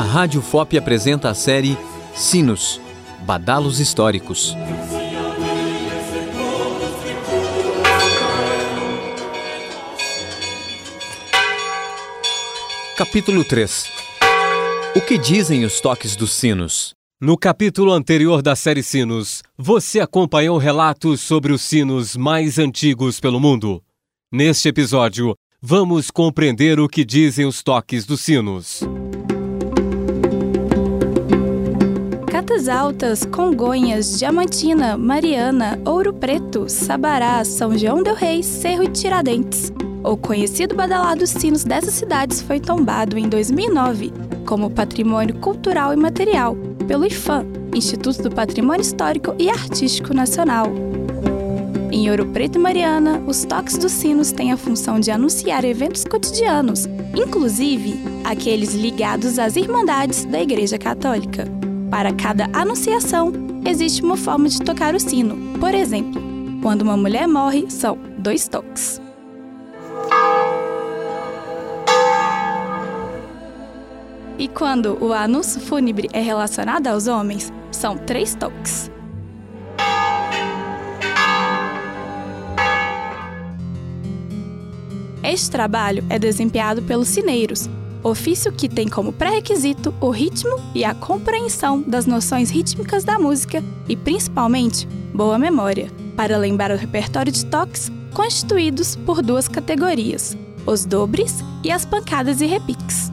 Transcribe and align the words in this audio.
A 0.00 0.02
Rádio 0.02 0.40
FOP 0.40 0.78
apresenta 0.78 1.28
a 1.28 1.34
série 1.34 1.76
Sinos 2.14 2.80
Badalos 3.20 3.80
Históricos. 3.80 4.56
Capítulo 12.96 13.44
3 13.44 13.90
O 14.96 15.02
que 15.02 15.18
dizem 15.18 15.66
os 15.66 15.82
toques 15.82 16.16
dos 16.16 16.32
sinos? 16.32 16.94
No 17.20 17.36
capítulo 17.36 17.92
anterior 17.92 18.40
da 18.40 18.56
série 18.56 18.82
Sinos, 18.82 19.42
você 19.58 20.00
acompanhou 20.00 20.56
relatos 20.56 21.20
sobre 21.20 21.52
os 21.52 21.60
sinos 21.60 22.16
mais 22.16 22.58
antigos 22.58 23.20
pelo 23.20 23.38
mundo. 23.38 23.82
Neste 24.32 24.66
episódio, 24.70 25.34
vamos 25.60 26.10
compreender 26.10 26.80
o 26.80 26.88
que 26.88 27.04
dizem 27.04 27.44
os 27.44 27.62
toques 27.62 28.06
dos 28.06 28.22
sinos. 28.22 28.82
Altas, 32.68 33.24
Congonhas, 33.24 34.18
Diamantina, 34.18 34.96
Mariana, 34.96 35.78
Ouro 35.84 36.12
Preto, 36.12 36.68
Sabará, 36.68 37.44
São 37.44 37.76
João 37.76 38.02
del 38.02 38.14
Rei, 38.14 38.42
Cerro 38.42 38.84
e 38.84 38.88
Tiradentes. 38.88 39.72
O 40.02 40.16
conhecido 40.16 40.74
badalado 40.74 41.26
sinos 41.26 41.64
dessas 41.64 41.94
cidades 41.94 42.40
foi 42.40 42.58
tombado 42.58 43.18
em 43.18 43.28
2009 43.28 44.12
como 44.46 44.70
patrimônio 44.70 45.34
cultural 45.36 45.92
e 45.92 45.96
material 45.96 46.56
pelo 46.88 47.06
IFAM, 47.06 47.46
Instituto 47.74 48.22
do 48.22 48.30
Patrimônio 48.30 48.82
Histórico 48.82 49.34
e 49.38 49.48
Artístico 49.48 50.12
Nacional. 50.12 50.66
Em 51.92 52.10
Ouro 52.10 52.26
Preto 52.26 52.56
e 52.56 52.58
Mariana, 52.60 53.22
os 53.26 53.44
toques 53.44 53.76
dos 53.76 53.92
sinos 53.92 54.32
têm 54.32 54.52
a 54.52 54.56
função 54.56 54.98
de 54.98 55.10
anunciar 55.10 55.64
eventos 55.64 56.04
cotidianos, 56.04 56.86
inclusive 57.14 58.00
aqueles 58.24 58.74
ligados 58.74 59.38
às 59.38 59.56
Irmandades 59.56 60.24
da 60.24 60.40
Igreja 60.40 60.78
Católica. 60.78 61.59
Para 61.90 62.14
cada 62.14 62.48
anunciação, 62.52 63.32
existe 63.66 64.02
uma 64.02 64.16
forma 64.16 64.48
de 64.48 64.60
tocar 64.60 64.94
o 64.94 65.00
sino. 65.00 65.58
Por 65.58 65.74
exemplo, 65.74 66.22
quando 66.62 66.82
uma 66.82 66.96
mulher 66.96 67.26
morre, 67.26 67.68
são 67.68 67.98
dois 68.16 68.46
toques. 68.46 69.02
E 74.38 74.46
quando 74.48 74.96
o 75.04 75.12
anúncio 75.12 75.60
fúnebre 75.60 76.08
é 76.12 76.20
relacionado 76.20 76.86
aos 76.86 77.08
homens, 77.08 77.52
são 77.72 77.98
três 77.98 78.36
toques. 78.36 78.90
Este 85.22 85.50
trabalho 85.50 86.04
é 86.08 86.18
desempenhado 86.18 86.82
pelos 86.82 87.08
sineiros, 87.08 87.68
ofício 88.02 88.52
que 88.52 88.68
tem 88.68 88.88
como 88.88 89.12
pré-requisito 89.12 89.94
o 90.00 90.10
ritmo 90.10 90.58
e 90.74 90.84
a 90.84 90.94
compreensão 90.94 91.82
das 91.82 92.06
noções 92.06 92.50
rítmicas 92.50 93.04
da 93.04 93.18
música 93.18 93.62
e, 93.88 93.96
principalmente, 93.96 94.86
boa 95.14 95.38
memória, 95.38 95.90
para 96.16 96.38
lembrar 96.38 96.70
o 96.70 96.76
repertório 96.76 97.32
de 97.32 97.44
toques 97.46 97.90
constituídos 98.12 98.96
por 98.96 99.22
duas 99.22 99.48
categorias, 99.48 100.36
os 100.66 100.84
dobres 100.84 101.44
e 101.62 101.70
as 101.70 101.84
pancadas 101.84 102.40
e 102.40 102.46
repiques. 102.46 103.10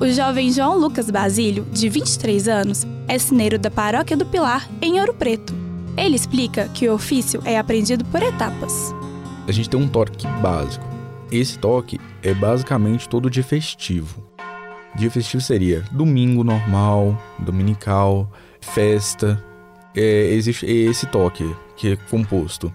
O 0.00 0.08
jovem 0.08 0.50
João 0.50 0.76
Lucas 0.78 1.10
Basílio, 1.10 1.64
de 1.70 1.88
23 1.88 2.48
anos, 2.48 2.86
é 3.06 3.18
sineiro 3.18 3.58
da 3.58 3.70
Paróquia 3.70 4.16
do 4.16 4.26
Pilar, 4.26 4.68
em 4.80 4.98
Ouro 4.98 5.14
Preto. 5.14 5.54
Ele 5.96 6.16
explica 6.16 6.68
que 6.68 6.88
o 6.88 6.94
ofício 6.94 7.40
é 7.44 7.58
aprendido 7.58 8.04
por 8.06 8.22
etapas. 8.22 8.92
A 9.46 9.52
gente 9.52 9.68
tem 9.68 9.78
um 9.78 9.88
toque 9.88 10.26
básico. 10.40 10.91
Esse 11.32 11.58
toque 11.58 11.98
é 12.22 12.34
basicamente 12.34 13.08
todo 13.08 13.30
dia 13.30 13.42
festivo. 13.42 14.22
Dia 14.94 15.10
festivo 15.10 15.40
seria 15.40 15.82
domingo 15.90 16.44
normal, 16.44 17.18
dominical, 17.38 18.30
festa. 18.60 19.42
É, 19.96 20.26
existe 20.34 20.66
esse 20.66 21.06
toque 21.06 21.50
que 21.74 21.92
é 21.92 21.96
composto. 21.96 22.70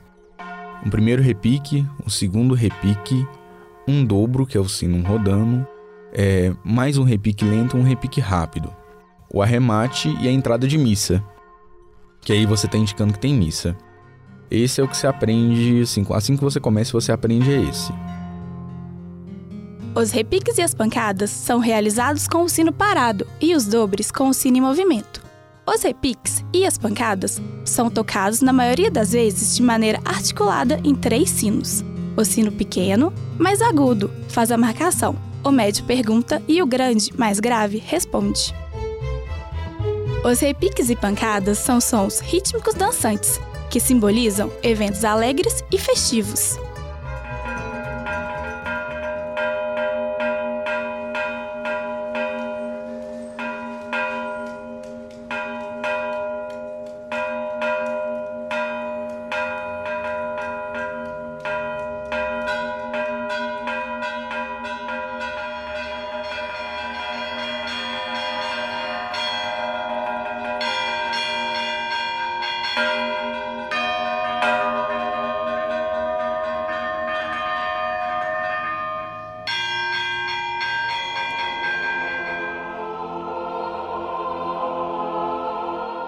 Um 0.84 0.90
primeiro 0.90 1.22
repique, 1.22 1.86
um 2.04 2.10
segundo 2.10 2.56
repique, 2.56 3.28
um 3.88 4.04
dobro, 4.04 4.44
que 4.48 4.58
é 4.58 4.60
o 4.60 4.68
sino 4.68 5.08
rodando, 5.08 5.66
é, 6.12 6.52
mais 6.64 6.98
um 6.98 7.04
repique 7.04 7.46
lento, 7.46 7.78
um 7.78 7.84
repique 7.84 8.20
rápido. 8.20 8.76
O 9.32 9.40
arremate 9.40 10.10
e 10.20 10.28
a 10.28 10.32
entrada 10.32 10.68
de 10.68 10.80
missa, 10.80 11.24
que 12.22 12.34
aí 12.34 12.48
você 12.48 12.66
está 12.66 12.76
indicando 12.76 13.14
que 13.14 13.20
tem 13.20 13.36
missa. 13.36 13.78
Esse 14.50 14.82
é 14.82 14.84
o 14.84 14.88
que 14.88 14.98
você 14.98 15.06
aprende, 15.06 15.82
assim, 15.82 16.04
assim 16.10 16.36
que 16.36 16.44
você 16.44 16.60
começa, 16.60 16.92
você 16.92 17.12
aprende 17.12 17.52
esse. 17.52 17.94
Os 19.98 20.12
repiques 20.12 20.60
e 20.60 20.62
as 20.62 20.76
pancadas 20.76 21.32
são 21.32 21.58
realizados 21.58 22.28
com 22.28 22.44
o 22.44 22.50
sino 22.50 22.72
parado 22.72 23.26
e 23.42 23.56
os 23.56 23.66
dobres 23.66 24.12
com 24.12 24.30
o 24.30 24.34
sino 24.34 24.58
em 24.58 24.62
movimento. 24.62 25.24
Os 25.66 25.82
repiques 25.82 26.46
e 26.54 26.68
as 26.68 26.78
pancadas 26.78 27.42
são 27.66 27.90
tocados 27.90 28.42
na 28.42 28.54
maioria 28.54 28.92
das 28.92 29.14
vezes 29.14 29.56
de 29.56 29.64
maneira 29.64 30.00
articulada 30.06 30.80
em 30.84 30.94
três 30.94 31.32
sinos. 31.32 31.84
O 32.16 32.24
sino 32.24 32.52
pequeno, 32.52 33.12
mais 33.40 33.60
agudo, 33.60 34.12
faz 34.30 34.52
a 34.52 34.58
marcação, 34.58 35.16
o 35.44 35.50
médio 35.50 35.84
pergunta 35.86 36.44
e 36.48 36.62
o 36.62 36.68
grande, 36.68 37.12
mais 37.18 37.40
grave, 37.40 37.82
responde. 37.84 38.54
Os 40.24 40.40
repiques 40.40 40.92
e 40.92 40.96
pancadas 40.96 41.58
são 41.58 41.82
sons 41.82 42.20
rítmicos 42.20 42.76
dançantes, 42.76 43.42
que 43.68 43.80
simbolizam 43.80 44.52
eventos 44.62 45.04
alegres 45.04 45.64
e 45.72 45.78
festivos. 45.80 46.60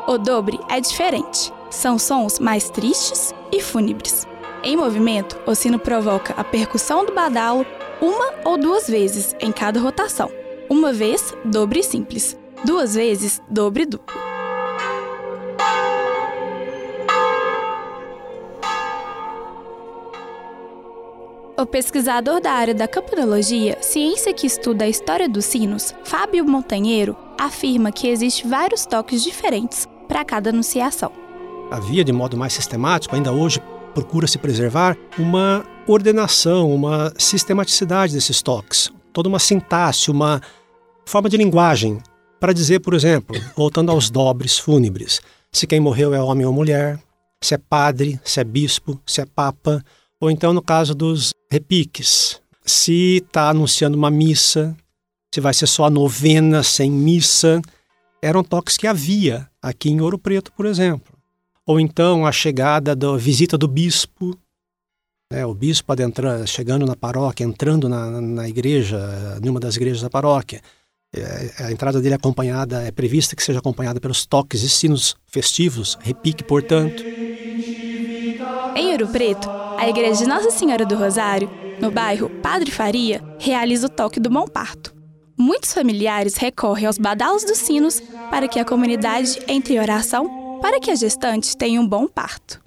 O 0.09 0.17
dobre 0.17 0.59
é 0.67 0.81
diferente. 0.81 1.53
São 1.69 1.99
sons 1.99 2.39
mais 2.39 2.67
tristes 2.67 3.31
e 3.51 3.61
fúnebres. 3.61 4.25
Em 4.63 4.75
movimento, 4.75 5.39
o 5.45 5.53
sino 5.53 5.77
provoca 5.77 6.33
a 6.35 6.43
percussão 6.43 7.05
do 7.05 7.13
badalo 7.13 7.63
uma 8.01 8.33
ou 8.43 8.57
duas 8.57 8.87
vezes 8.87 9.35
em 9.39 9.51
cada 9.51 9.79
rotação. 9.79 10.31
Uma 10.67 10.91
vez, 10.91 11.31
dobre 11.45 11.83
simples. 11.83 12.35
Duas 12.65 12.95
vezes, 12.95 13.39
dobre 13.47 13.85
duplo. 13.85 14.17
O 21.55 21.67
pesquisador 21.67 22.41
da 22.41 22.53
área 22.53 22.73
da 22.73 22.87
camponologia, 22.87 23.77
ciência 23.79 24.33
que 24.33 24.47
estuda 24.47 24.85
a 24.85 24.89
história 24.89 25.29
dos 25.29 25.45
sinos, 25.45 25.93
Fábio 26.03 26.43
Montanheiro, 26.45 27.15
afirma 27.37 27.91
que 27.91 28.07
existem 28.07 28.49
vários 28.49 28.87
toques 28.87 29.21
diferentes 29.21 29.87
para 30.09 30.25
cada 30.25 30.49
anunciação. 30.49 31.13
Havia, 31.69 32.03
de 32.03 32.11
modo 32.11 32.35
mais 32.35 32.53
sistemático, 32.53 33.15
ainda 33.15 33.31
hoje 33.31 33.61
procura-se 33.93 34.39
preservar 34.39 34.97
uma 35.19 35.63
ordenação, 35.87 36.73
uma 36.73 37.13
sistematicidade 37.15 38.13
desses 38.13 38.41
toques, 38.41 38.91
toda 39.13 39.29
uma 39.29 39.37
sintaxe, 39.37 40.09
uma 40.09 40.41
forma 41.05 41.29
de 41.29 41.37
linguagem 41.37 41.99
para 42.39 42.53
dizer, 42.53 42.79
por 42.79 42.95
exemplo, 42.95 43.39
voltando 43.55 43.91
aos 43.91 44.09
dobres 44.09 44.57
fúnebres, 44.57 45.21
se 45.51 45.67
quem 45.67 45.79
morreu 45.79 46.13
é 46.13 46.21
homem 46.21 46.45
ou 46.45 46.53
mulher, 46.53 46.99
se 47.41 47.53
é 47.53 47.57
padre, 47.57 48.19
se 48.23 48.39
é 48.39 48.43
bispo, 48.43 48.99
se 49.05 49.21
é 49.21 49.25
papa, 49.25 49.83
ou 50.19 50.31
então 50.31 50.53
no 50.53 50.61
caso 50.61 50.95
dos 50.95 51.33
repiques, 51.51 52.41
se 52.65 53.17
está 53.17 53.49
anunciando 53.49 53.97
uma 53.97 54.09
missa, 54.09 54.75
se 55.33 55.39
vai 55.39 55.53
ser 55.53 55.67
só 55.67 55.85
a 55.85 55.89
novena 55.89 56.63
sem 56.63 56.89
missa, 56.89 57.61
eram 58.21 58.43
toques 58.43 58.77
que 58.77 58.87
havia 58.87 59.49
aqui 59.61 59.89
em 59.89 60.01
Ouro 60.01 60.17
Preto, 60.17 60.51
por 60.53 60.65
exemplo. 60.65 61.17
Ou 61.65 61.79
então 61.79 62.25
a 62.25 62.31
chegada 62.31 62.95
da 62.95 63.15
visita 63.15 63.57
do 63.57 63.67
bispo, 63.67 64.37
né, 65.31 65.45
o 65.45 65.53
bispo 65.53 65.91
adentrando, 65.91 66.47
chegando 66.47 66.85
na 66.85 66.95
paróquia, 66.95 67.43
entrando 67.43 67.87
na, 67.87 68.19
na 68.19 68.49
igreja, 68.49 69.39
numa 69.43 69.59
das 69.59 69.75
igrejas 69.75 70.01
da 70.01 70.09
paróquia. 70.09 70.61
É, 71.15 71.63
a 71.65 71.71
entrada 71.71 71.99
dele 72.01 72.13
é 72.13 72.17
acompanhada, 72.17 72.83
é 72.83 72.91
prevista 72.91 73.35
que 73.35 73.43
seja 73.43 73.59
acompanhada 73.59 73.99
pelos 73.99 74.25
toques 74.25 74.61
e 74.61 74.69
sinos 74.69 75.15
festivos, 75.25 75.97
repique, 76.01 76.43
portanto. 76.43 77.03
Em 78.75 78.91
Ouro 78.91 79.07
Preto, 79.07 79.49
a 79.77 79.89
igreja 79.89 80.23
de 80.23 80.29
Nossa 80.29 80.51
Senhora 80.51 80.85
do 80.85 80.95
Rosário, 80.95 81.49
no 81.81 81.89
bairro 81.89 82.29
Padre 82.41 82.69
Faria, 82.69 83.23
realiza 83.39 83.87
o 83.87 83.89
toque 83.89 84.19
do 84.19 84.29
Bom 84.29 84.47
Parto. 84.47 84.88
Muitos 85.41 85.73
familiares 85.73 86.35
recorrem 86.35 86.85
aos 86.85 86.97
badalos 86.97 87.45
dos 87.45 87.59
sinos 87.59 88.01
para 88.29 88.45
que 88.45 88.59
a 88.59 88.65
comunidade 88.65 89.39
entre 89.47 89.75
em 89.75 89.79
oração 89.79 90.59
para 90.61 90.81
que 90.81 90.91
a 90.91 90.95
gestante 90.95 91.55
tenha 91.55 91.79
um 91.79 91.87
bom 91.87 92.09
parto. 92.09 92.61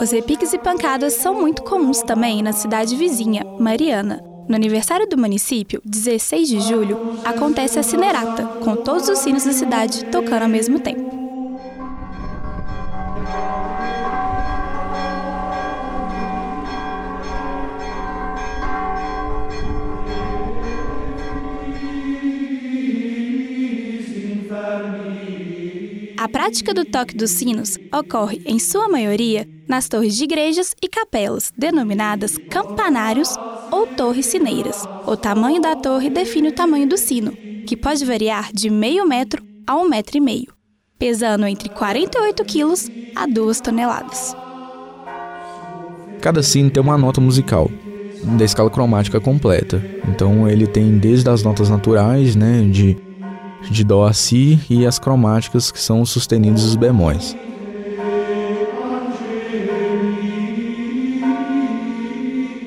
Os 0.00 0.12
repiques 0.12 0.52
e 0.52 0.58
pancadas 0.58 1.14
são 1.14 1.34
muito 1.34 1.64
comuns 1.64 2.00
também 2.02 2.40
na 2.40 2.52
cidade 2.52 2.94
vizinha, 2.94 3.44
Mariana. 3.58 4.22
No 4.48 4.54
aniversário 4.54 5.08
do 5.08 5.18
município, 5.18 5.82
16 5.84 6.48
de 6.48 6.60
julho, 6.60 7.18
acontece 7.24 7.80
a 7.80 7.82
Cinerata, 7.82 8.44
com 8.62 8.76
todos 8.76 9.08
os 9.08 9.18
sinos 9.18 9.44
da 9.44 9.52
cidade 9.52 10.04
tocando 10.04 10.44
ao 10.44 10.48
mesmo 10.48 10.78
tempo. 10.78 11.10
A 26.22 26.28
prática 26.28 26.72
do 26.72 26.84
toque 26.84 27.16
dos 27.16 27.32
sinos 27.32 27.76
ocorre, 27.92 28.40
em 28.46 28.56
sua 28.56 28.88
maioria, 28.88 29.44
nas 29.66 29.88
torres 29.88 30.16
de 30.16 30.22
igrejas 30.22 30.72
e 30.80 30.88
capelas, 30.88 31.52
denominadas 31.58 32.38
campanários 32.48 33.36
ou 33.72 33.88
torres 33.88 34.26
sineiras. 34.26 34.84
O 35.04 35.16
tamanho 35.16 35.60
da 35.60 35.74
torre 35.74 36.08
define 36.08 36.50
o 36.50 36.52
tamanho 36.52 36.86
do 36.88 36.96
sino, 36.96 37.32
que 37.66 37.76
pode 37.76 38.04
variar 38.04 38.52
de 38.52 38.70
meio 38.70 39.04
metro 39.04 39.42
a 39.66 39.74
um 39.74 39.88
metro 39.88 40.16
e 40.16 40.20
meio, 40.20 40.54
pesando 40.96 41.44
entre 41.44 41.68
48 41.68 42.44
quilos 42.44 42.88
a 43.16 43.26
2 43.26 43.60
toneladas. 43.60 44.36
Cada 46.20 46.40
sino 46.40 46.70
tem 46.70 46.80
uma 46.80 46.96
nota 46.96 47.20
musical 47.20 47.68
da 48.38 48.44
escala 48.44 48.70
cromática 48.70 49.20
completa. 49.20 49.84
Então 50.08 50.48
ele 50.48 50.68
tem 50.68 50.96
desde 50.98 51.28
as 51.28 51.42
notas 51.42 51.68
naturais, 51.68 52.36
né, 52.36 52.62
de 52.70 52.96
de 53.70 53.84
Dó 53.84 54.04
a 54.04 54.12
Si 54.12 54.60
e 54.68 54.86
as 54.86 54.98
cromáticas 54.98 55.70
que 55.70 55.80
são 55.80 56.00
os 56.00 56.10
sustenidos 56.10 56.62
e 56.62 56.66
os 56.66 56.76
bemóis. 56.76 57.36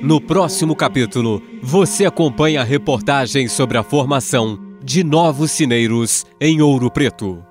No 0.02 0.20
próximo 0.20 0.76
capítulo, 0.76 1.42
você 1.60 2.06
acompanha 2.06 2.60
a 2.60 2.64
reportagem 2.64 3.48
sobre 3.48 3.76
a 3.76 3.82
formação 3.82 4.56
de 4.80 5.02
novos 5.02 5.50
sineiros 5.50 6.24
em 6.40 6.62
Ouro 6.62 6.88
Preto. 6.88 7.42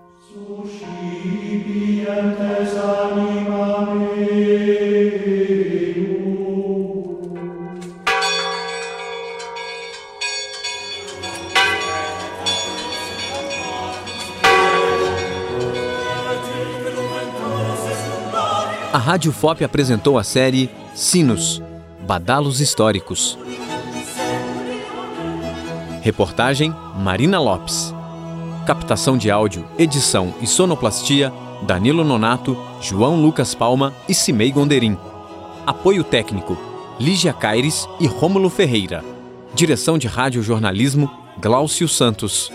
A 18.96 18.98
Rádio 18.98 19.34
FOP 19.34 19.62
apresentou 19.62 20.18
a 20.18 20.24
série 20.24 20.70
Sinos 20.94 21.62
Badalos 22.08 22.62
Históricos. 22.62 23.38
Reportagem 26.02 26.74
Marina 26.98 27.38
Lopes. 27.38 27.94
Captação 28.66 29.18
de 29.18 29.30
áudio, 29.30 29.68
edição 29.78 30.34
e 30.40 30.48
sonoplastia 30.48 31.30
Danilo 31.64 32.06
Nonato, 32.06 32.58
João 32.80 33.22
Lucas 33.22 33.54
Palma 33.54 33.94
e 34.08 34.14
Cimei 34.14 34.50
Gonderim. 34.50 34.98
Apoio 35.68 36.02
técnico 36.02 36.58
Lígia 36.98 37.34
Caires 37.34 37.90
e 38.00 38.08
Rômulo 38.08 38.50
Ferreira. 38.50 39.04
Direção 39.54 39.98
de 39.98 40.08
Rádio 40.08 40.42
Jornalismo 40.42 41.12
Glaucio 41.38 41.90
Santos. 41.90 42.50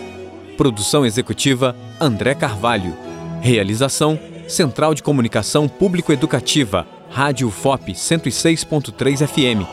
Produção 0.57 1.05
executiva 1.05 1.75
André 1.99 2.33
Carvalho. 2.33 2.97
Realização 3.41 4.30
Central 4.51 4.93
de 4.93 5.01
Comunicação 5.01 5.67
Público-Educativa, 5.67 6.85
Rádio 7.09 7.49
FOP 7.49 7.93
106.3 7.93 9.25
FM. 9.25 9.65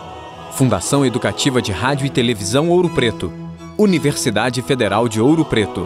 Fundação 0.53 1.05
Educativa 1.05 1.61
de 1.61 1.73
Rádio 1.73 2.07
e 2.07 2.11
Televisão 2.11 2.71
Ouro 2.71 2.89
Preto. 2.89 3.33
Universidade 3.77 4.63
Federal 4.63 5.09
de 5.09 5.21
Ouro 5.21 5.45
Preto. 5.45 5.85